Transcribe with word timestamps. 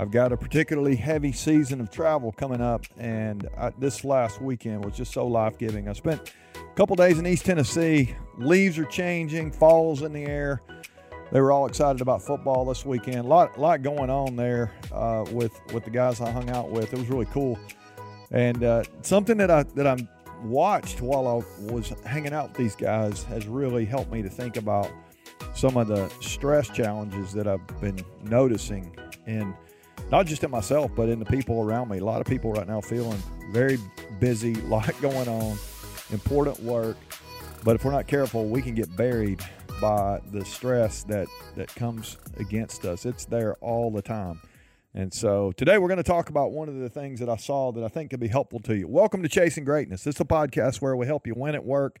I've 0.00 0.10
got 0.10 0.32
a 0.32 0.36
particularly 0.38 0.96
heavy 0.96 1.30
season 1.30 1.78
of 1.78 1.90
travel 1.90 2.32
coming 2.32 2.62
up, 2.62 2.86
and 2.96 3.46
I, 3.58 3.70
this 3.78 4.02
last 4.02 4.40
weekend 4.40 4.82
was 4.82 4.96
just 4.96 5.12
so 5.12 5.26
life 5.26 5.58
giving. 5.58 5.90
I 5.90 5.92
spent 5.92 6.32
a 6.54 6.74
couple 6.74 6.96
days 6.96 7.18
in 7.18 7.26
East 7.26 7.44
Tennessee. 7.44 8.14
Leaves 8.38 8.78
are 8.78 8.86
changing, 8.86 9.52
fall's 9.52 10.00
in 10.00 10.14
the 10.14 10.24
air. 10.24 10.62
They 11.32 11.42
were 11.42 11.52
all 11.52 11.66
excited 11.66 12.00
about 12.00 12.22
football 12.22 12.64
this 12.64 12.86
weekend. 12.86 13.18
A 13.18 13.22
lot, 13.24 13.60
lot 13.60 13.82
going 13.82 14.08
on 14.08 14.36
there 14.36 14.72
uh, 14.90 15.26
with 15.32 15.52
with 15.74 15.84
the 15.84 15.90
guys 15.90 16.22
I 16.22 16.30
hung 16.30 16.48
out 16.48 16.70
with. 16.70 16.94
It 16.94 16.98
was 16.98 17.10
really 17.10 17.26
cool, 17.26 17.58
and 18.30 18.64
uh, 18.64 18.84
something 19.02 19.36
that 19.36 19.50
I 19.50 19.64
that 19.64 19.86
I 19.86 19.98
watched 20.42 21.02
while 21.02 21.28
I 21.28 21.70
was 21.70 21.90
hanging 22.06 22.32
out 22.32 22.48
with 22.48 22.56
these 22.56 22.74
guys 22.74 23.24
has 23.24 23.46
really 23.46 23.84
helped 23.84 24.10
me 24.10 24.22
to 24.22 24.30
think 24.30 24.56
about 24.56 24.90
some 25.54 25.76
of 25.76 25.88
the 25.88 26.08
stress 26.20 26.70
challenges 26.70 27.34
that 27.34 27.46
I've 27.46 27.66
been 27.82 28.02
noticing 28.22 28.96
in 29.26 29.54
not 30.10 30.26
just 30.26 30.42
in 30.42 30.50
myself, 30.50 30.90
but 30.96 31.08
in 31.08 31.20
the 31.20 31.24
people 31.24 31.62
around 31.62 31.88
me. 31.88 31.98
A 31.98 32.04
lot 32.04 32.20
of 32.20 32.26
people 32.26 32.52
right 32.52 32.66
now 32.66 32.80
feeling 32.80 33.22
very 33.50 33.78
busy, 34.18 34.54
a 34.60 34.66
lot 34.66 34.92
going 35.00 35.28
on, 35.28 35.56
important 36.10 36.60
work. 36.60 36.96
But 37.62 37.76
if 37.76 37.84
we're 37.84 37.92
not 37.92 38.06
careful, 38.06 38.46
we 38.46 38.62
can 38.62 38.74
get 38.74 38.94
buried 38.96 39.40
by 39.80 40.20
the 40.32 40.44
stress 40.44 41.04
that, 41.04 41.28
that 41.56 41.74
comes 41.74 42.18
against 42.38 42.84
us. 42.84 43.06
It's 43.06 43.24
there 43.24 43.54
all 43.60 43.90
the 43.90 44.02
time. 44.02 44.40
And 44.94 45.14
so 45.14 45.52
today 45.52 45.78
we're 45.78 45.88
going 45.88 45.98
to 45.98 46.02
talk 46.02 46.30
about 46.30 46.50
one 46.50 46.68
of 46.68 46.74
the 46.74 46.88
things 46.88 47.20
that 47.20 47.28
I 47.28 47.36
saw 47.36 47.70
that 47.72 47.84
I 47.84 47.88
think 47.88 48.10
could 48.10 48.18
be 48.18 48.28
helpful 48.28 48.58
to 48.60 48.76
you. 48.76 48.88
Welcome 48.88 49.22
to 49.22 49.28
Chasing 49.28 49.64
Greatness. 49.64 50.02
This 50.02 50.16
is 50.16 50.20
a 50.20 50.24
podcast 50.24 50.80
where 50.80 50.96
we 50.96 51.06
help 51.06 51.28
you 51.28 51.34
win 51.36 51.54
at 51.54 51.64
work, 51.64 52.00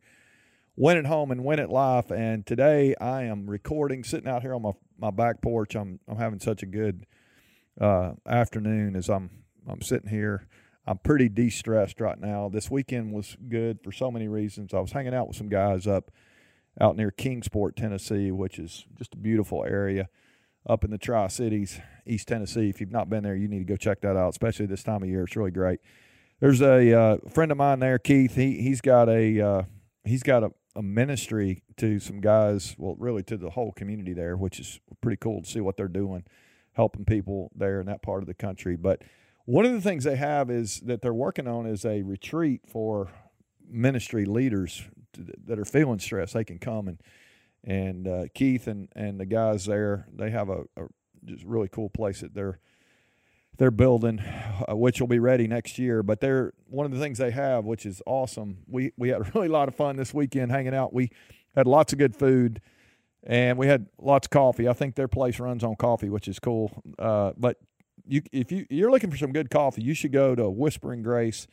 win 0.74 0.96
at 0.96 1.06
home, 1.06 1.30
and 1.30 1.44
win 1.44 1.60
at 1.60 1.70
life. 1.70 2.10
And 2.10 2.44
today 2.44 2.96
I 3.00 3.22
am 3.22 3.48
recording, 3.48 4.02
sitting 4.02 4.28
out 4.28 4.42
here 4.42 4.54
on 4.54 4.62
my, 4.62 4.72
my 4.98 5.10
back 5.12 5.40
porch. 5.40 5.76
I'm, 5.76 6.00
I'm 6.08 6.16
having 6.16 6.40
such 6.40 6.64
a 6.64 6.66
good 6.66 7.06
uh, 7.80 8.12
afternoon 8.26 8.96
as 8.96 9.08
I'm 9.08 9.30
I'm 9.68 9.82
sitting 9.82 10.10
here. 10.10 10.46
I'm 10.86 10.98
pretty 10.98 11.28
de-stressed 11.28 12.00
right 12.00 12.18
now. 12.18 12.48
This 12.48 12.70
weekend 12.70 13.12
was 13.12 13.36
good 13.48 13.78
for 13.84 13.92
so 13.92 14.10
many 14.10 14.28
reasons. 14.28 14.74
I 14.74 14.80
was 14.80 14.92
hanging 14.92 15.14
out 15.14 15.28
with 15.28 15.36
some 15.36 15.48
guys 15.48 15.86
up 15.86 16.10
out 16.80 16.96
near 16.96 17.10
Kingsport, 17.10 17.76
Tennessee, 17.76 18.30
which 18.30 18.58
is 18.58 18.86
just 18.96 19.14
a 19.14 19.18
beautiful 19.18 19.64
area 19.64 20.08
up 20.66 20.84
in 20.84 20.90
the 20.90 20.98
Tri 20.98 21.28
Cities, 21.28 21.80
East 22.06 22.28
Tennessee. 22.28 22.68
If 22.68 22.80
you've 22.80 22.90
not 22.90 23.10
been 23.10 23.22
there, 23.22 23.36
you 23.36 23.48
need 23.48 23.58
to 23.58 23.64
go 23.64 23.76
check 23.76 24.00
that 24.00 24.16
out, 24.16 24.30
especially 24.30 24.66
this 24.66 24.82
time 24.82 25.02
of 25.02 25.08
year. 25.08 25.24
It's 25.24 25.36
really 25.36 25.50
great. 25.50 25.80
There's 26.40 26.62
a 26.62 26.98
uh, 26.98 27.16
friend 27.28 27.52
of 27.52 27.58
mine 27.58 27.80
there, 27.80 27.98
Keith. 27.98 28.34
He 28.34 28.62
he's 28.62 28.80
got 28.80 29.08
a 29.08 29.40
uh, 29.40 29.62
he's 30.04 30.22
got 30.22 30.42
a, 30.42 30.50
a 30.74 30.82
ministry 30.82 31.62
to 31.76 32.00
some 32.00 32.20
guys. 32.20 32.74
Well, 32.78 32.96
really 32.98 33.22
to 33.24 33.36
the 33.36 33.50
whole 33.50 33.72
community 33.72 34.14
there, 34.14 34.36
which 34.36 34.58
is 34.58 34.80
pretty 35.02 35.18
cool 35.18 35.42
to 35.42 35.48
see 35.48 35.60
what 35.60 35.76
they're 35.76 35.88
doing 35.88 36.24
helping 36.80 37.04
people 37.04 37.50
there 37.54 37.78
in 37.78 37.86
that 37.86 38.00
part 38.00 38.22
of 38.22 38.26
the 38.26 38.32
country. 38.32 38.74
But 38.74 39.02
one 39.44 39.66
of 39.66 39.72
the 39.72 39.82
things 39.82 40.04
they 40.04 40.16
have 40.16 40.50
is 40.50 40.80
that 40.86 41.02
they're 41.02 41.12
working 41.12 41.46
on 41.46 41.66
is 41.66 41.84
a 41.84 42.00
retreat 42.00 42.62
for 42.66 43.10
ministry 43.68 44.24
leaders 44.24 44.82
to, 45.12 45.26
that 45.44 45.58
are 45.58 45.66
feeling 45.66 45.98
stressed. 45.98 46.32
They 46.32 46.44
can 46.44 46.58
come 46.58 46.88
and 46.88 47.02
and 47.62 48.08
uh, 48.08 48.24
Keith 48.34 48.66
and 48.66 48.88
and 48.96 49.20
the 49.20 49.26
guys 49.26 49.66
there 49.66 50.06
they 50.10 50.30
have 50.30 50.48
a, 50.48 50.62
a 50.78 50.86
just 51.26 51.44
really 51.44 51.68
cool 51.68 51.90
place 51.90 52.22
that 52.22 52.32
they're 52.32 52.58
they're 53.58 53.70
building, 53.70 54.20
uh, 54.20 54.74
which 54.74 55.00
will 55.00 55.06
be 55.06 55.18
ready 55.18 55.46
next 55.46 55.78
year. 55.78 56.02
But 56.02 56.20
they're 56.20 56.54
one 56.66 56.86
of 56.86 56.92
the 56.92 56.98
things 56.98 57.18
they 57.18 57.30
have, 57.32 57.66
which 57.66 57.84
is 57.84 58.00
awesome. 58.06 58.60
We 58.66 58.92
we 58.96 59.10
had 59.10 59.20
a 59.20 59.30
really 59.34 59.48
lot 59.48 59.68
of 59.68 59.74
fun 59.74 59.96
this 59.96 60.14
weekend 60.14 60.50
hanging 60.50 60.74
out. 60.74 60.94
We 60.94 61.10
had 61.54 61.66
lots 61.66 61.92
of 61.92 61.98
good 61.98 62.16
food 62.16 62.62
and 63.24 63.58
we 63.58 63.66
had 63.66 63.86
lots 63.98 64.26
of 64.26 64.30
coffee. 64.30 64.68
I 64.68 64.72
think 64.72 64.94
their 64.94 65.08
place 65.08 65.38
runs 65.38 65.64
on 65.64 65.76
coffee, 65.76 66.08
which 66.08 66.28
is 66.28 66.38
cool. 66.38 66.82
Uh, 66.98 67.32
but 67.36 67.58
you, 68.06 68.22
if 68.32 68.50
you 68.50 68.66
you're 68.70 68.90
looking 68.90 69.10
for 69.10 69.16
some 69.16 69.32
good 69.32 69.50
coffee, 69.50 69.82
you 69.82 69.94
should 69.94 70.12
go 70.12 70.34
to 70.34 70.48
Whispering 70.48 71.02
Grace 71.02 71.46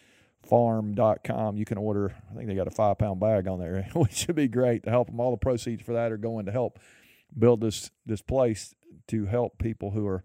farm.com 0.44 1.58
you 1.58 1.66
can 1.66 1.78
order 1.78 2.16
i 2.32 2.36
think 2.36 2.48
they 2.48 2.56
got 2.56 2.68
a 2.68 2.72
five 2.72 2.98
pound 2.98 3.20
bag 3.20 3.48
on 3.48 3.60
there 3.60 3.88
which 3.94 4.14
should 4.14 4.36
be 4.36 4.48
great 4.48 4.84
to 4.84 4.90
help 4.90 5.08
them 5.08 5.20
all 5.20 5.32
the 5.32 5.38
proceeds 5.38 5.82
for 5.82 5.94
that 5.94 6.12
are 6.12 6.18
going 6.18 6.46
to 6.46 6.52
help 6.52 6.80
build 7.38 7.60
this 7.60 7.92
this 8.06 8.22
place 8.22 8.74
to 9.08 9.26
help 9.26 9.58
people 9.58 9.92
who 9.92 10.08
are 10.08 10.24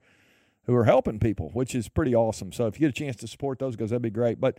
who 0.66 0.74
are 0.76 0.84
helping 0.84 1.18
people 1.18 1.50
which 1.54 1.74
is 1.74 1.88
pretty 1.88 2.14
awesome 2.14 2.52
so 2.52 2.66
if 2.66 2.78
you 2.78 2.86
get 2.86 2.90
a 2.90 2.98
chance 2.98 3.16
to 3.16 3.26
support 3.26 3.58
those 3.58 3.74
guys 3.74 3.90
that'd 3.90 4.02
be 4.02 4.10
great 4.10 4.40
but 4.40 4.58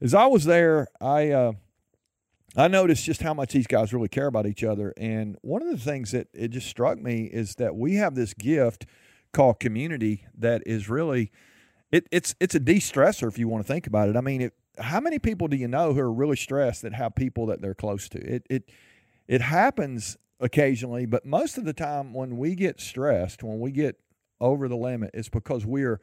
as 0.00 0.14
i 0.14 0.26
was 0.26 0.44
there 0.44 0.88
i 1.00 1.30
uh, 1.30 1.52
I 2.56 2.68
noticed 2.68 3.04
just 3.04 3.22
how 3.22 3.32
much 3.32 3.52
these 3.52 3.66
guys 3.66 3.92
really 3.92 4.08
care 4.08 4.26
about 4.26 4.46
each 4.46 4.62
other. 4.62 4.92
And 4.96 5.38
one 5.40 5.62
of 5.62 5.70
the 5.70 5.78
things 5.78 6.10
that 6.10 6.28
it 6.34 6.48
just 6.48 6.68
struck 6.68 6.98
me 6.98 7.24
is 7.24 7.54
that 7.54 7.74
we 7.74 7.94
have 7.94 8.14
this 8.14 8.34
gift 8.34 8.86
called 9.32 9.58
community 9.58 10.26
that 10.36 10.62
is 10.66 10.88
really 10.88 11.30
it, 11.90 12.06
it's 12.10 12.34
it's 12.40 12.54
a 12.54 12.60
de-stressor 12.60 13.28
if 13.28 13.38
you 13.38 13.48
want 13.48 13.66
to 13.66 13.72
think 13.72 13.86
about 13.86 14.08
it. 14.08 14.16
I 14.16 14.20
mean, 14.20 14.42
it, 14.42 14.54
how 14.78 15.00
many 15.00 15.18
people 15.18 15.48
do 15.48 15.56
you 15.56 15.68
know 15.68 15.92
who 15.92 16.00
are 16.00 16.12
really 16.12 16.36
stressed 16.36 16.82
that 16.82 16.94
have 16.94 17.14
people 17.14 17.46
that 17.46 17.60
they're 17.60 17.74
close 17.74 18.08
to? 18.10 18.18
It 18.18 18.46
it 18.50 18.70
it 19.28 19.40
happens 19.40 20.16
occasionally, 20.40 21.06
but 21.06 21.24
most 21.24 21.56
of 21.56 21.64
the 21.64 21.72
time 21.72 22.12
when 22.12 22.36
we 22.36 22.54
get 22.54 22.80
stressed, 22.80 23.42
when 23.42 23.60
we 23.60 23.70
get 23.70 23.98
over 24.40 24.68
the 24.68 24.76
limit, 24.76 25.10
it's 25.14 25.28
because 25.28 25.64
we're 25.64 26.00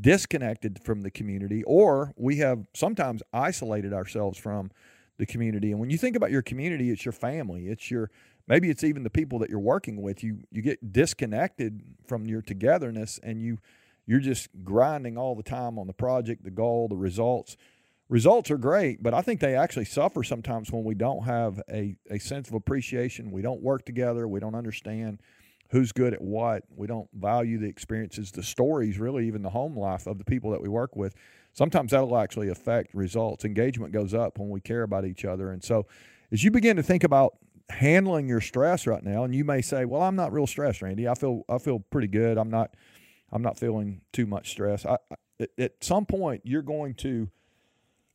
disconnected 0.00 0.80
from 0.84 1.00
the 1.00 1.10
community 1.10 1.62
or 1.64 2.12
we 2.16 2.36
have 2.36 2.66
sometimes 2.74 3.22
isolated 3.32 3.92
ourselves 3.92 4.38
from 4.38 4.70
the 5.18 5.26
community. 5.26 5.70
And 5.70 5.80
when 5.80 5.90
you 5.90 5.98
think 5.98 6.16
about 6.16 6.30
your 6.30 6.42
community, 6.42 6.90
it's 6.90 7.04
your 7.04 7.12
family. 7.12 7.68
It's 7.68 7.90
your 7.90 8.10
maybe 8.46 8.70
it's 8.70 8.84
even 8.84 9.02
the 9.02 9.10
people 9.10 9.38
that 9.40 9.50
you're 9.50 9.58
working 9.58 10.00
with. 10.00 10.22
You 10.22 10.38
you 10.50 10.62
get 10.62 10.92
disconnected 10.92 11.82
from 12.06 12.26
your 12.26 12.40
togetherness 12.40 13.20
and 13.22 13.42
you 13.42 13.58
you're 14.06 14.20
just 14.20 14.48
grinding 14.64 15.18
all 15.18 15.34
the 15.34 15.42
time 15.42 15.78
on 15.78 15.86
the 15.86 15.92
project, 15.92 16.42
the 16.44 16.50
goal, 16.50 16.88
the 16.88 16.96
results. 16.96 17.56
Results 18.08 18.50
are 18.50 18.56
great, 18.56 19.02
but 19.02 19.12
I 19.12 19.20
think 19.20 19.40
they 19.40 19.54
actually 19.54 19.84
suffer 19.84 20.22
sometimes 20.22 20.72
when 20.72 20.82
we 20.82 20.94
don't 20.94 21.24
have 21.24 21.60
a, 21.70 21.94
a 22.10 22.18
sense 22.18 22.48
of 22.48 22.54
appreciation. 22.54 23.30
We 23.30 23.42
don't 23.42 23.60
work 23.60 23.84
together. 23.84 24.26
We 24.26 24.40
don't 24.40 24.54
understand 24.54 25.20
who's 25.70 25.92
good 25.92 26.14
at 26.14 26.22
what. 26.22 26.64
We 26.74 26.86
don't 26.86 27.08
value 27.14 27.58
the 27.58 27.68
experiences, 27.68 28.32
the 28.32 28.42
stories, 28.42 28.98
really, 28.98 29.26
even 29.26 29.42
the 29.42 29.50
home 29.50 29.78
life 29.78 30.06
of 30.06 30.18
the 30.18 30.24
people 30.24 30.50
that 30.52 30.62
we 30.62 30.68
work 30.68 30.96
with 30.96 31.14
sometimes 31.58 31.90
that'll 31.90 32.16
actually 32.16 32.48
affect 32.48 32.94
results. 32.94 33.44
Engagement 33.44 33.92
goes 33.92 34.14
up 34.14 34.38
when 34.38 34.48
we 34.48 34.60
care 34.60 34.84
about 34.84 35.04
each 35.04 35.24
other. 35.24 35.50
And 35.50 35.62
so 35.62 35.86
as 36.30 36.44
you 36.44 36.50
begin 36.50 36.76
to 36.76 36.82
think 36.82 37.02
about 37.02 37.36
handling 37.68 38.28
your 38.28 38.40
stress 38.40 38.86
right 38.86 39.02
now, 39.02 39.24
and 39.24 39.34
you 39.34 39.44
may 39.44 39.60
say, 39.60 39.84
Well, 39.84 40.02
I'm 40.02 40.16
not 40.16 40.32
real 40.32 40.46
stressed, 40.46 40.82
Randy. 40.82 41.08
I 41.08 41.14
feel 41.14 41.42
I 41.48 41.58
feel 41.58 41.80
pretty 41.80 42.08
good. 42.08 42.38
I'm 42.38 42.50
not 42.50 42.74
I'm 43.32 43.42
not 43.42 43.58
feeling 43.58 44.00
too 44.12 44.24
much 44.26 44.50
stress. 44.50 44.86
I, 44.86 44.98
at 45.58 45.72
some 45.80 46.06
point 46.06 46.42
you're 46.44 46.62
going 46.62 46.94
to 46.94 47.28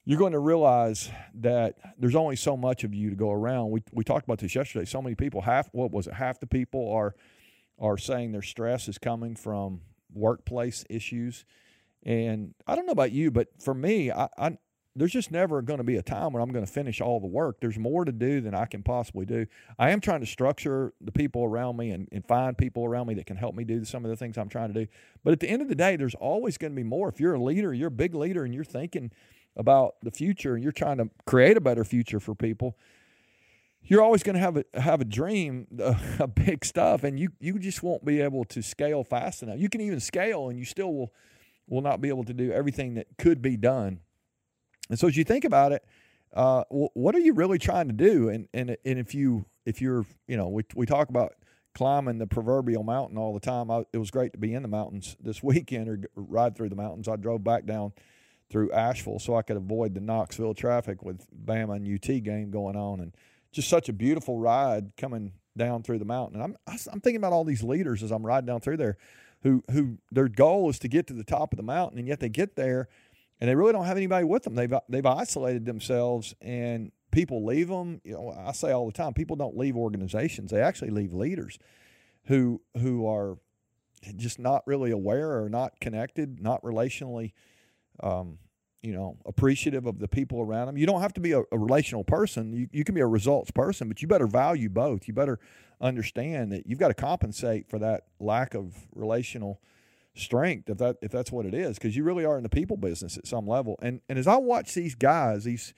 you're 0.06 0.20
going 0.20 0.34
to 0.34 0.40
realize 0.40 1.10
that 1.36 1.76
there's 1.98 2.16
only 2.16 2.36
so 2.36 2.58
much 2.58 2.84
of 2.84 2.94
you 2.94 3.10
to 3.10 3.16
go 3.16 3.32
around. 3.32 3.72
We, 3.72 3.84
we 3.94 4.04
talked 4.04 4.26
about 4.26 4.40
this 4.40 4.54
yesterday. 4.54 4.84
So 4.84 5.02
many 5.02 5.16
people, 5.16 5.42
half 5.42 5.70
what 5.72 5.92
was 5.92 6.08
it? 6.08 6.14
Half 6.14 6.42
the 6.42 6.48
people 6.48 6.92
are 6.92 7.16
are 7.84 7.98
saying 7.98 8.32
their 8.32 8.42
stress 8.42 8.88
is 8.88 8.98
coming 8.98 9.36
from 9.36 9.82
workplace 10.14 10.86
issues. 10.90 11.46
And 12.04 12.56
I 12.66 12.76
don't 12.76 12.86
know 12.86 12.94
about 12.94 13.12
you, 13.12 13.30
but 13.30 13.50
for 13.62 13.74
me, 13.74 14.12
I, 14.12 14.30
I 14.38 14.58
there's 14.96 15.12
just 15.12 15.32
never 15.32 15.62
going 15.64 15.80
to 15.80 15.84
be 15.84 15.96
a 15.96 16.04
time 16.04 16.34
when 16.34 16.44
I'm 16.44 16.52
going 16.52 16.66
to 16.66 16.72
finish 16.72 17.02
all 17.02 17.20
the 17.20 17.28
work. 17.28 17.58
There's 17.60 17.80
more 17.80 18.06
to 18.06 18.12
do 18.12 18.42
than 18.42 18.54
I 18.54 18.66
can 18.66 18.84
possibly 18.84 19.26
do. 19.26 19.48
I 19.80 19.90
am 19.90 20.00
trying 20.00 20.20
to 20.20 20.28
structure 20.28 20.94
the 21.02 21.12
people 21.12 21.44
around 21.44 21.78
me 21.78 21.90
and, 21.90 22.08
and 22.12 22.24
find 22.28 22.56
people 22.56 22.86
around 22.86 23.08
me 23.08 23.16
that 23.16 23.26
can 23.26 23.36
help 23.36 23.56
me 23.56 23.64
do 23.64 23.84
some 23.86 24.06
of 24.06 24.12
the 24.12 24.16
things 24.16 24.38
I'm 24.38 24.50
trying 24.50 24.72
to 24.72 24.86
do. 24.86 24.92
But 25.24 25.34
at 25.34 25.40
the 25.40 25.50
end 25.50 25.64
of 25.64 25.68
the 25.68 25.76
day, 25.76 25.96
there's 25.96 26.14
always 26.14 26.60
going 26.60 26.74
to 26.74 26.76
be 26.76 26.84
more. 26.84 27.10
If 27.10 27.20
you're 27.20 27.34
a 27.34 27.42
leader, 27.42 27.74
you're 27.74 27.88
a 27.88 27.92
big 27.92 28.14
leader, 28.14 28.44
and 28.44 28.54
you're 28.54 28.64
thinking 28.64 29.10
about 29.56 29.96
the 30.02 30.12
future 30.12 30.56
and 30.56 30.64
you're 30.64 30.72
trying 30.72 30.98
to 30.98 31.10
create 31.26 31.58
a 31.58 31.62
better 31.62 31.84
future 31.84 32.20
for 32.20 32.36
people, 32.36 32.78
you're 33.86 34.02
always 34.02 34.24
going 34.24 34.36
to 34.36 34.40
have 34.40 34.58
a 34.58 34.66
have 34.80 35.02
a 35.02 35.06
dream, 35.06 35.68
a 36.20 36.28
big 36.28 36.66
stuff, 36.66 37.04
and 37.04 37.20
you 37.20 37.30
you 37.40 37.60
just 37.60 37.84
won't 37.84 38.06
be 38.06 38.22
able 38.22 38.46
to 38.46 38.62
scale 38.62 39.04
fast 39.04 39.44
enough. 39.44 39.60
You 39.60 39.70
can 39.70 39.82
even 39.82 40.00
scale, 40.00 40.50
and 40.50 40.58
you 40.58 40.66
still 40.66 40.94
will 40.94 41.14
will 41.68 41.82
not 41.82 42.02
be 42.02 42.10
able 42.10 42.24
to 42.26 42.34
do 42.34 42.52
everything 42.52 42.96
that 42.96 43.08
could 43.18 43.42
be 43.42 43.58
done. 43.58 44.00
And 44.90 45.00
so 45.00 45.08
as 45.08 45.16
you 45.16 45.24
think 45.24 45.46
about 45.46 45.72
it, 45.72 45.84
uh, 46.34 46.64
what 46.70 47.16
are 47.16 47.20
you 47.20 47.34
really 47.34 47.58
trying 47.58 47.88
to 47.88 47.94
do? 47.94 48.30
And 48.30 48.48
and 48.54 48.78
and 48.86 49.00
if 49.00 49.14
you 49.14 49.46
if 49.66 49.82
you're 49.82 50.06
you 50.28 50.38
know 50.38 50.48
we 50.48 50.64
we 50.76 50.86
talk 50.86 51.10
about 51.10 51.34
climbing 51.74 52.20
the 52.20 52.28
proverbial 52.28 52.84
mountain 52.84 53.18
all 53.18 53.34
the 53.34 53.40
time. 53.40 53.72
I, 53.72 53.84
it 53.92 53.98
was 53.98 54.12
great 54.12 54.34
to 54.34 54.40
be 54.40 54.54
in 54.54 54.62
the 54.62 54.68
mountains 54.68 55.18
this 55.20 55.42
weekend 55.44 55.90
or 55.90 56.00
ride 56.16 56.56
through 56.56 56.70
the 56.70 56.76
mountains. 56.76 57.08
I 57.08 57.16
drove 57.16 57.44
back 57.44 57.66
down 57.66 57.94
through 58.50 58.72
Asheville 58.72 59.20
so 59.20 59.36
I 59.36 59.42
could 59.42 59.58
avoid 59.58 59.96
the 59.96 60.02
Knoxville 60.02 60.54
traffic 60.54 61.02
with 61.02 61.26
Bama 61.46 61.78
and 61.78 61.88
UT 61.88 62.24
game 62.24 62.52
going 62.52 62.76
on, 62.76 63.00
and 63.00 63.16
just 63.54 63.70
such 63.70 63.88
a 63.88 63.94
beautiful 63.94 64.40
ride 64.40 64.92
coming 64.98 65.34
down 65.56 65.84
through 65.84 66.00
the 66.00 66.06
mountain. 66.06 66.42
And 66.42 66.56
I'm 66.68 66.76
I'm 66.92 67.00
thinking 67.00 67.18
about 67.18 67.32
all 67.32 67.44
these 67.44 67.64
leaders 67.64 68.04
as 68.04 68.12
I'm 68.12 68.26
riding 68.26 68.48
down 68.48 68.60
through 68.60 68.78
there 68.78 68.98
who 69.44 69.64
who 69.72 69.98
their 70.12 70.28
goal 70.28 70.70
is 70.70 70.80
to 70.80 70.88
get 70.88 71.08
to 71.08 71.14
the 71.14 71.24
top 71.24 71.54
of 71.54 71.58
the 71.58 71.64
mountain, 71.64 72.00
and 72.00 72.08
yet 72.08 72.20
they 72.20 72.30
get 72.30 72.56
there, 72.56 72.90
and 73.40 73.50
they 73.50 73.56
really 73.56 73.74
don't 73.74 73.86
have 73.86 73.98
anybody 73.98 74.26
with 74.26 74.44
them. 74.44 74.56
They've 74.56 74.74
they've 74.90 75.06
isolated 75.06 75.66
themselves, 75.66 76.34
and 76.42 76.92
people 77.12 77.46
leave 77.46 77.68
them. 77.68 78.02
You 78.04 78.14
know, 78.14 78.36
I 78.46 78.54
say 78.54 78.72
all 78.72 78.86
the 78.86 78.94
time, 78.94 79.14
people 79.14 79.36
don't 79.36 79.58
leave 79.58 79.78
organizations; 79.78 80.52
they 80.52 80.62
actually 80.62 80.92
leave 80.92 81.14
leaders 81.14 81.60
who 82.26 82.62
who 82.78 83.06
are 83.08 83.38
just 84.16 84.40
not 84.40 84.66
really 84.66 84.92
aware 84.92 85.42
or 85.42 85.50
not 85.50 85.80
connected, 85.80 86.42
not 86.42 86.62
relationally, 86.64 87.34
um, 88.02 88.40
you 88.84 88.94
know, 88.94 89.18
appreciative 89.26 89.86
of 89.86 90.00
the 90.00 90.08
people 90.10 90.42
around 90.42 90.68
them. 90.68 90.78
You 90.78 90.86
don't 90.86 91.02
have 91.02 91.14
to 91.14 91.22
be 91.22 91.32
a, 91.32 91.40
a, 91.52 91.58
relational 91.58 92.04
person. 92.04 92.52
You, 92.52 92.68
you 92.72 92.84
can 92.84 92.94
be 92.94 93.02
a 93.02 93.08
results 93.08 93.50
person, 93.50 93.88
but 93.88 94.02
you 94.02 94.10
better 94.10 94.28
value 94.28 94.70
both. 94.70 95.08
You 95.08 95.14
better 95.14 95.40
understand 95.80 96.52
that 96.52 96.68
you've 96.68 96.80
got 96.80 96.90
to 96.90 96.94
compensate 96.94 97.70
for 97.70 97.80
that 97.80 98.04
lack 98.20 98.54
of 98.54 98.76
relational 98.94 99.62
strength 100.16 100.70
if 100.70 100.78
that 100.78 100.98
if 101.02 101.12
that's 101.12 101.32
what 101.32 101.46
it 101.46 101.56
is 101.56 101.78
because 101.78 101.96
you 101.96 102.04
really 102.04 102.24
are 102.24 102.38
in 102.38 102.44
the 102.44 102.50
people 102.50 102.78
business 102.78 103.18
at 103.18 103.26
some 103.26 103.48
level 103.48 103.80
and 103.82 104.00
and 104.08 104.20
as 104.20 104.28
i 104.28 104.36
watch 104.36 104.76
these 104.76 104.94
guys 104.94 105.44
these 105.44 105.74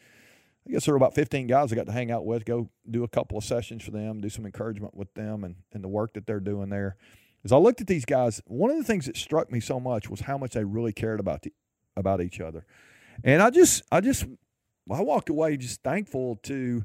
i 0.67 0.71
guess 0.71 0.85
there 0.85 0.93
are 0.93 0.97
about 0.97 1.15
15 1.15 1.47
guys 1.47 1.71
i 1.71 1.75
got 1.75 1.85
to 1.85 1.93
hang 1.93 2.11
out 2.11 2.25
with 2.25 2.43
go 2.43 2.69
do 2.89 3.05
a 3.05 3.07
couple 3.07 3.37
of 3.37 3.45
sessions 3.45 3.81
for 3.81 3.91
them 3.91 4.19
do 4.19 4.27
some 4.27 4.45
encouragement 4.45 4.93
with 4.93 5.13
them 5.13 5.45
and 5.45 5.55
and 5.71 5.81
the 5.81 5.87
work 5.87 6.13
that 6.15 6.27
they're 6.27 6.41
doing 6.41 6.67
there 6.69 6.97
as 7.45 7.53
i 7.53 7.57
looked 7.57 7.79
at 7.79 7.87
these 7.87 8.03
guys 8.03 8.41
one 8.45 8.69
of 8.69 8.75
the 8.75 8.83
things 8.83 9.05
that 9.05 9.15
struck 9.15 9.53
me 9.53 9.61
so 9.61 9.79
much 9.79 10.09
was 10.09 10.21
how 10.21 10.37
much 10.37 10.51
they 10.51 10.65
really 10.65 10.91
cared 10.91 11.21
about 11.21 11.43
the 11.43 11.53
about 11.95 12.19
each 12.19 12.41
other 12.41 12.65
and 13.23 13.41
I 13.41 13.49
just, 13.49 13.83
I 13.91 14.01
just, 14.01 14.25
I 14.91 15.01
walked 15.01 15.29
away 15.29 15.57
just 15.57 15.81
thankful 15.83 16.37
to, 16.43 16.83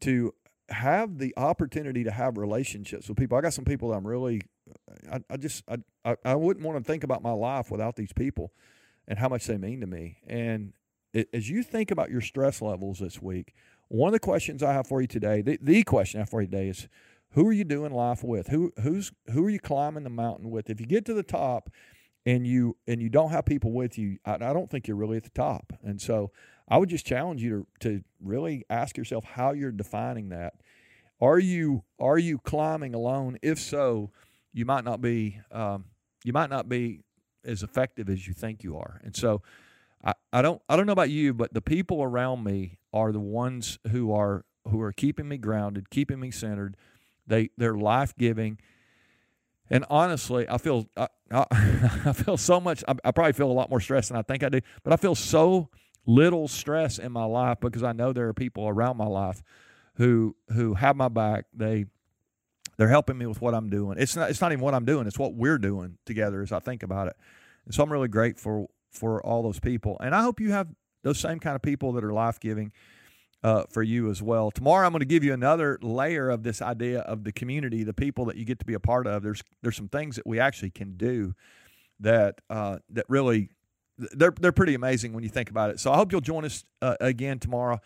to 0.00 0.34
have 0.68 1.18
the 1.18 1.34
opportunity 1.36 2.04
to 2.04 2.10
have 2.10 2.38
relationships 2.38 3.08
with 3.08 3.18
people. 3.18 3.36
I 3.36 3.40
got 3.40 3.54
some 3.54 3.64
people 3.64 3.90
that 3.90 3.96
I'm 3.96 4.06
really, 4.06 4.42
I, 5.10 5.20
I 5.30 5.36
just, 5.36 5.64
I, 6.04 6.16
I 6.24 6.34
wouldn't 6.34 6.64
want 6.64 6.78
to 6.78 6.84
think 6.84 7.04
about 7.04 7.22
my 7.22 7.32
life 7.32 7.70
without 7.70 7.96
these 7.96 8.12
people 8.12 8.52
and 9.06 9.18
how 9.18 9.28
much 9.28 9.46
they 9.46 9.56
mean 9.56 9.80
to 9.80 9.86
me. 9.86 10.18
And 10.26 10.72
it, 11.12 11.28
as 11.32 11.48
you 11.48 11.62
think 11.62 11.90
about 11.90 12.10
your 12.10 12.20
stress 12.20 12.60
levels 12.62 12.98
this 12.98 13.20
week, 13.20 13.54
one 13.88 14.08
of 14.08 14.12
the 14.12 14.20
questions 14.20 14.62
I 14.62 14.72
have 14.74 14.86
for 14.86 15.00
you 15.00 15.06
today, 15.06 15.40
the, 15.40 15.58
the 15.60 15.82
question 15.82 16.18
I 16.18 16.22
have 16.22 16.30
for 16.30 16.42
you 16.42 16.48
today 16.48 16.68
is, 16.68 16.88
who 17.32 17.46
are 17.46 17.52
you 17.52 17.64
doing 17.64 17.92
life 17.92 18.24
with? 18.24 18.48
Who 18.48 18.72
who's 18.82 19.12
who 19.32 19.44
are 19.44 19.50
you 19.50 19.60
climbing 19.60 20.04
the 20.04 20.10
mountain 20.10 20.50
with? 20.50 20.70
If 20.70 20.80
you 20.80 20.86
get 20.86 21.04
to 21.04 21.14
the 21.14 21.22
top 21.22 21.68
and 22.28 22.46
you 22.46 22.76
and 22.86 23.00
you 23.00 23.08
don't 23.08 23.30
have 23.30 23.46
people 23.46 23.72
with 23.72 23.96
you, 23.96 24.18
I, 24.26 24.34
I, 24.34 24.52
don't 24.52 24.70
think 24.70 24.86
you're 24.86 24.98
really 24.98 25.16
at 25.16 25.24
the 25.24 25.30
top. 25.30 25.72
And 25.82 25.98
so 25.98 26.30
I 26.68 26.76
would 26.76 26.90
just 26.90 27.06
challenge 27.06 27.42
you 27.42 27.66
to 27.80 27.88
to 27.88 28.04
really 28.20 28.66
ask 28.68 28.98
yourself 28.98 29.24
how 29.24 29.52
you're 29.52 29.72
defining 29.72 30.28
that. 30.28 30.52
Are 31.22 31.38
you 31.38 31.84
are 31.98 32.18
you 32.18 32.38
climbing 32.38 32.94
alone? 32.94 33.38
If 33.40 33.58
so, 33.58 34.10
you 34.52 34.66
might 34.66 34.84
not 34.84 35.00
be 35.00 35.40
um, 35.50 35.86
you 36.22 36.34
might 36.34 36.50
not 36.50 36.68
be 36.68 37.00
as 37.46 37.62
effective 37.62 38.10
as 38.10 38.28
you 38.28 38.34
think 38.34 38.62
you 38.62 38.76
are. 38.76 39.00
And 39.02 39.16
so 39.16 39.40
I, 40.04 40.12
I 40.30 40.42
don't 40.42 40.60
I 40.68 40.76
don't 40.76 40.84
know 40.84 40.92
about 40.92 41.08
you, 41.08 41.32
but 41.32 41.54
the 41.54 41.62
people 41.62 42.02
around 42.02 42.44
me 42.44 42.78
are 42.92 43.10
the 43.10 43.20
ones 43.20 43.78
who 43.90 44.12
are 44.12 44.44
who 44.70 44.82
are 44.82 44.92
keeping 44.92 45.28
me 45.28 45.38
grounded, 45.38 45.88
keeping 45.88 46.20
me 46.20 46.30
centered. 46.30 46.76
They 47.26 47.48
they're 47.56 47.78
life 47.78 48.14
giving 48.18 48.58
and 49.70 49.84
honestly, 49.90 50.46
I 50.48 50.58
feel 50.58 50.86
I, 50.96 51.08
I, 51.30 51.46
I 52.06 52.12
feel 52.12 52.36
so 52.36 52.60
much. 52.60 52.82
I, 52.88 52.94
I, 53.04 53.10
probably 53.10 53.32
feel 53.32 53.50
a 53.50 53.52
lot 53.52 53.70
more 53.70 53.80
stress 53.80 54.08
than 54.08 54.16
I 54.16 54.22
think 54.22 54.42
I 54.42 54.48
do, 54.48 54.60
but 54.82 54.92
I 54.92 54.96
feel 54.96 55.14
so 55.14 55.68
little 56.06 56.48
stress 56.48 56.98
in 56.98 57.12
my 57.12 57.24
life 57.24 57.58
because 57.60 57.82
I 57.82 57.92
know 57.92 58.12
there 58.12 58.28
are 58.28 58.34
people 58.34 58.66
around 58.66 58.96
my 58.96 59.06
life 59.06 59.42
who 59.96 60.36
who 60.52 60.74
have 60.74 60.96
my 60.96 61.08
back. 61.08 61.46
They 61.54 61.86
they're 62.76 62.88
helping 62.88 63.18
me 63.18 63.26
with 63.26 63.40
what 63.40 63.54
I'm 63.54 63.68
doing. 63.68 63.98
It's 63.98 64.16
not 64.16 64.30
it's 64.30 64.40
not 64.40 64.52
even 64.52 64.64
what 64.64 64.74
I'm 64.74 64.84
doing. 64.84 65.06
It's 65.06 65.18
what 65.18 65.34
we're 65.34 65.58
doing 65.58 65.98
together 66.06 66.42
as 66.42 66.52
I 66.52 66.60
think 66.60 66.82
about 66.82 67.08
it. 67.08 67.16
And 67.64 67.74
so 67.74 67.82
I'm 67.82 67.92
really 67.92 68.08
grateful 68.08 68.70
for 68.90 69.24
all 69.24 69.42
those 69.42 69.60
people. 69.60 69.98
And 70.00 70.14
I 70.14 70.22
hope 70.22 70.40
you 70.40 70.52
have 70.52 70.68
those 71.02 71.18
same 71.18 71.38
kind 71.40 71.54
of 71.54 71.62
people 71.62 71.92
that 71.92 72.04
are 72.04 72.12
life 72.12 72.40
giving 72.40 72.72
uh, 73.42 73.64
for 73.70 73.82
you 73.82 74.10
as 74.10 74.22
well. 74.22 74.50
Tomorrow, 74.50 74.86
I'm 74.86 74.92
going 74.92 75.00
to 75.00 75.06
give 75.06 75.22
you 75.22 75.32
another 75.32 75.78
layer 75.80 76.28
of 76.28 76.42
this 76.42 76.60
idea 76.60 77.00
of 77.00 77.24
the 77.24 77.32
community, 77.32 77.84
the 77.84 77.94
people 77.94 78.24
that 78.26 78.36
you 78.36 78.44
get 78.44 78.58
to 78.58 78.64
be 78.64 78.74
a 78.74 78.80
part 78.80 79.06
of. 79.06 79.22
There's 79.22 79.42
there's 79.62 79.76
some 79.76 79.88
things 79.88 80.16
that 80.16 80.26
we 80.26 80.40
actually 80.40 80.70
can 80.70 80.96
do 80.96 81.34
that 82.00 82.40
uh, 82.50 82.78
that 82.90 83.04
really 83.08 83.50
they're 83.96 84.34
they're 84.40 84.52
pretty 84.52 84.74
amazing 84.74 85.12
when 85.12 85.22
you 85.22 85.30
think 85.30 85.50
about 85.50 85.70
it. 85.70 85.80
So 85.80 85.92
I 85.92 85.96
hope 85.96 86.12
you'll 86.12 86.20
join 86.20 86.44
us 86.44 86.64
uh, 86.82 86.96
again 87.00 87.38
tomorrow. 87.38 87.80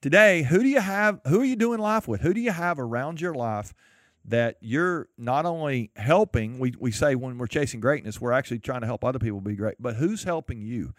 Today, 0.00 0.42
who 0.42 0.60
do 0.60 0.68
you 0.68 0.80
have? 0.80 1.20
Who 1.26 1.40
are 1.40 1.44
you 1.44 1.56
doing 1.56 1.80
life 1.80 2.06
with? 2.06 2.20
Who 2.20 2.32
do 2.32 2.40
you 2.40 2.52
have 2.52 2.78
around 2.78 3.20
your 3.20 3.34
life? 3.34 3.74
That 4.24 4.56
you're 4.60 5.08
not 5.16 5.46
only 5.46 5.90
helping, 5.96 6.58
we, 6.58 6.74
we 6.78 6.90
say 6.90 7.14
when 7.14 7.38
we're 7.38 7.46
chasing 7.46 7.80
greatness, 7.80 8.20
we're 8.20 8.32
actually 8.32 8.58
trying 8.58 8.82
to 8.82 8.86
help 8.86 9.02
other 9.02 9.18
people 9.18 9.40
be 9.40 9.54
great, 9.54 9.76
but 9.80 9.96
who's 9.96 10.24
helping 10.24 10.60
you? 10.60 10.92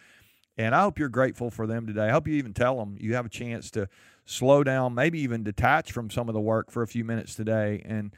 And 0.59 0.75
I 0.75 0.81
hope 0.81 0.99
you're 0.99 1.07
grateful 1.07 1.49
for 1.49 1.65
them 1.65 1.87
today. 1.87 2.07
I 2.07 2.09
hope 2.09 2.27
you 2.27 2.33
even 2.33 2.53
tell 2.53 2.79
them 2.79 2.97
you 2.99 3.15
have 3.15 3.25
a 3.25 3.29
chance 3.29 3.71
to 3.71 3.87
slow 4.25 4.61
down, 4.61 4.93
maybe 4.93 5.21
even 5.21 5.41
detach 5.41 5.93
from 5.93 6.09
some 6.09 6.27
of 6.27 6.33
the 6.33 6.41
work 6.41 6.69
for 6.69 6.83
a 6.83 6.87
few 6.87 7.05
minutes 7.05 7.33
today 7.33 7.81
and 7.85 8.13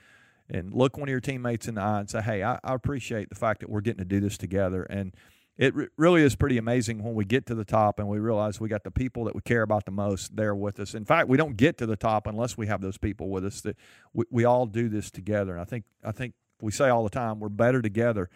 and 0.49 0.73
look 0.73 0.97
one 0.97 1.07
of 1.07 1.11
your 1.11 1.21
teammates 1.21 1.67
in 1.67 1.75
the 1.75 1.81
eye 1.81 1.99
and 1.99 2.09
say, 2.09 2.19
"Hey, 2.19 2.43
I, 2.43 2.55
I 2.63 2.73
appreciate 2.73 3.29
the 3.29 3.35
fact 3.35 3.59
that 3.59 3.69
we're 3.69 3.81
getting 3.81 3.99
to 3.99 4.05
do 4.05 4.19
this 4.19 4.39
together." 4.39 4.83
And 4.83 5.13
it 5.55 5.75
re- 5.75 5.87
really 5.97 6.23
is 6.23 6.35
pretty 6.35 6.57
amazing 6.57 7.03
when 7.03 7.13
we 7.13 7.25
get 7.25 7.45
to 7.45 7.55
the 7.55 7.63
top 7.63 7.99
and 7.99 8.07
we 8.07 8.17
realize 8.17 8.59
we 8.59 8.67
got 8.67 8.83
the 8.83 8.91
people 8.91 9.23
that 9.25 9.35
we 9.35 9.41
care 9.41 9.61
about 9.61 9.85
the 9.85 9.91
most 9.91 10.35
there 10.35 10.55
with 10.55 10.79
us. 10.79 10.95
In 10.95 11.05
fact, 11.05 11.29
we 11.29 11.37
don't 11.37 11.55
get 11.55 11.77
to 11.77 11.85
the 11.85 11.95
top 11.95 12.25
unless 12.25 12.57
we 12.57 12.65
have 12.65 12.81
those 12.81 12.97
people 12.97 13.29
with 13.29 13.45
us. 13.45 13.61
That 13.61 13.77
we, 14.13 14.25
we 14.31 14.45
all 14.45 14.65
do 14.65 14.89
this 14.89 15.11
together. 15.11 15.51
And 15.51 15.61
I 15.61 15.65
think 15.65 15.85
I 16.03 16.11
think 16.11 16.33
we 16.59 16.71
say 16.71 16.89
all 16.89 17.03
the 17.03 17.11
time 17.11 17.39
we're 17.39 17.49
better 17.49 17.83
together. 17.83 18.31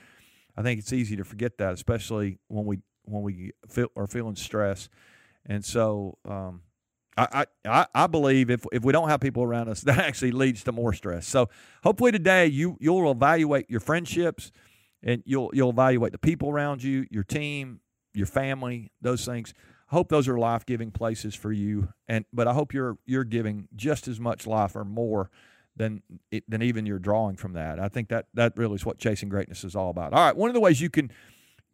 I 0.56 0.62
think 0.62 0.80
it's 0.80 0.94
easy 0.94 1.18
to 1.18 1.26
forget 1.26 1.58
that, 1.58 1.74
especially 1.74 2.38
when 2.48 2.66
we 2.66 2.80
when 3.08 3.24
we 3.24 3.52
feel 3.68 3.88
are 3.96 4.08
feeling 4.08 4.36
stress. 4.36 4.90
And 5.46 5.64
so 5.64 6.18
um, 6.28 6.62
I, 7.18 7.46
I, 7.66 7.88
I 7.94 8.08
believe 8.08 8.50
if, 8.50 8.66
if 8.72 8.84
we 8.84 8.92
don't 8.92 9.10
have 9.10 9.22
people 9.22 9.44
around 9.44 9.70
us, 9.70 9.82
that 9.84 10.00
actually 10.00 10.32
leads 10.32 10.64
to 10.66 10.72
more 10.72 10.94
stress. 10.94 11.28
So 11.28 11.50
hopefully 11.84 12.12
today 12.12 12.48
you 12.48 12.78
you'll 12.80 13.10
evaluate 13.12 13.70
your 13.70 13.80
friendships 13.80 14.52
and 15.04 15.24
you'll 15.26 15.52
you'll 15.54 15.70
evaluate 15.70 16.12
the 16.12 16.18
people 16.18 16.50
around 16.50 16.84
you, 16.84 17.06
your 17.10 17.24
team, 17.24 17.80
your 18.14 18.28
family, 18.28 18.92
those 19.02 19.26
things. 19.26 19.54
I 19.90 19.96
hope 19.96 20.10
those 20.10 20.28
are 20.28 20.38
life 20.38 20.66
giving 20.66 20.92
places 20.92 21.36
for 21.36 21.52
you. 21.52 21.90
And 22.08 22.26
but 22.34 22.48
I 22.48 22.54
hope 22.54 22.74
you're 22.74 22.98
you're 23.06 23.24
giving 23.24 23.68
just 23.76 24.08
as 24.08 24.20
much 24.20 24.46
life 24.46 24.76
or 24.76 24.84
more 24.84 25.30
than 25.78 26.02
than 26.48 26.62
even 26.62 26.86
you're 26.86 27.00
drawing 27.00 27.36
from 27.36 27.54
that. 27.54 27.80
I 27.80 27.88
think 27.88 28.10
that 28.10 28.28
that 28.34 28.54
really 28.58 28.76
is 28.76 28.86
what 28.86 28.98
chasing 28.98 29.30
greatness 29.30 29.64
is 29.64 29.76
all 29.76 29.90
about. 29.90 30.14
All 30.14 30.26
right, 30.26 30.36
one 30.36 30.50
of 30.50 30.54
the 30.54 30.60
ways 30.60 30.82
you 30.82 30.90
can 30.90 31.12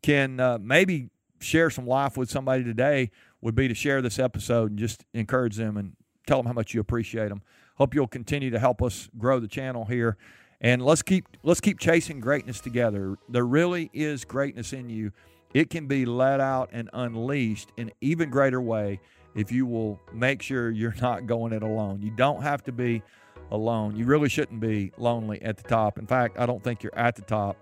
can 0.04 0.40
uh, 0.40 0.58
maybe 0.62 1.10
share 1.42 1.70
some 1.70 1.88
life 1.88 2.18
with 2.18 2.30
somebody 2.30 2.64
today 2.64 3.12
would 3.42 3.56
be 3.56 3.68
to 3.68 3.74
share 3.74 4.02
this 4.02 4.20
episode 4.20 4.72
and 4.72 4.80
just 4.80 5.04
encourage 5.14 5.56
them 5.56 5.78
and 5.78 5.94
tell 6.28 6.38
them 6.38 6.46
how 6.46 6.54
much 6.54 6.74
you 6.74 6.80
appreciate 6.80 7.30
them. 7.30 7.42
Hope 7.76 7.96
you'll 7.96 8.08
continue 8.08 8.52
to 8.52 8.60
help 8.60 8.82
us 8.82 9.10
grow 9.18 9.40
the 9.40 9.48
channel 9.48 9.86
here. 9.86 10.18
And 10.62 10.84
let's 10.84 11.02
keep 11.02 11.26
let's 11.44 11.60
keep 11.60 11.80
chasing 11.80 12.20
greatness 12.20 12.62
together. 12.62 13.18
There 13.28 13.46
really 13.46 13.90
is 13.94 14.24
greatness 14.24 14.74
in 14.74 14.90
you. 14.90 15.12
It 15.54 15.70
can 15.70 15.88
be 15.88 16.06
let 16.06 16.40
out 16.40 16.70
and 16.72 16.90
unleashed 16.94 17.72
in 17.78 17.92
even 18.00 18.30
greater 18.30 18.62
way 18.62 19.00
if 19.36 19.52
you 19.52 19.66
will 19.66 20.00
make 20.14 20.42
sure 20.42 20.70
you're 20.70 20.96
not 21.02 21.26
going 21.26 21.54
it 21.54 21.64
alone. 21.64 22.02
You 22.02 22.12
don't 22.12 22.44
have 22.44 22.64
to 22.66 22.72
be 22.72 23.02
alone. 23.50 23.96
You 23.96 24.06
really 24.06 24.30
shouldn't 24.30 24.60
be 24.60 24.92
lonely 24.98 25.42
at 25.42 25.58
the 25.58 25.64
top. 25.64 25.98
In 25.98 26.06
fact, 26.06 26.38
I 26.38 26.46
don't 26.46 26.64
think 26.64 26.84
you're 26.84 26.98
at 26.98 27.16
the 27.16 27.24
top 27.24 27.58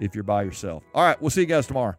if 0.00 0.14
you're 0.14 0.24
by 0.24 0.42
yourself. 0.42 0.84
All 0.94 1.04
right, 1.04 1.20
we'll 1.20 1.30
see 1.30 1.42
you 1.42 1.46
guys 1.46 1.66
tomorrow. 1.66 1.96